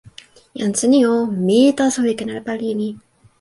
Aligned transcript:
jan 0.59 0.71
Seni 0.79 1.01
o, 1.09 1.17
mi 1.49 1.59
taso 1.77 1.99
li 2.07 2.13
ken 2.19 2.31
ala 2.31 2.41
pali 2.47 2.65
e 2.73 2.75
ni. 2.81 2.89